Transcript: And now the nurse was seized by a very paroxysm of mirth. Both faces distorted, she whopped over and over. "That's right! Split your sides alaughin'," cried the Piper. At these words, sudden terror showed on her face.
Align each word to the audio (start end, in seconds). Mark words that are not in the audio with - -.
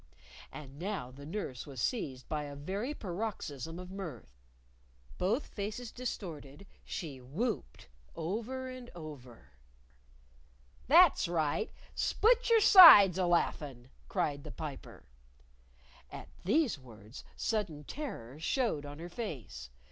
And 0.51 0.79
now 0.79 1.11
the 1.11 1.27
nurse 1.27 1.67
was 1.67 1.79
seized 1.79 2.27
by 2.27 2.45
a 2.45 2.55
very 2.55 2.91
paroxysm 2.95 3.77
of 3.77 3.91
mirth. 3.91 4.41
Both 5.19 5.45
faces 5.53 5.91
distorted, 5.91 6.65
she 6.83 7.19
whopped 7.21 7.87
over 8.15 8.67
and 8.67 8.89
over. 8.95 9.51
"That's 10.87 11.27
right! 11.27 11.71
Split 11.93 12.49
your 12.49 12.61
sides 12.61 13.19
alaughin'," 13.19 13.91
cried 14.09 14.43
the 14.43 14.49
Piper. 14.49 15.05
At 16.11 16.29
these 16.45 16.79
words, 16.79 17.23
sudden 17.35 17.83
terror 17.83 18.39
showed 18.39 18.87
on 18.87 18.97
her 18.97 19.07
face. 19.09 19.69